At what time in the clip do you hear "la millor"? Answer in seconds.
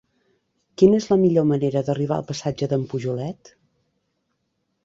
1.11-1.45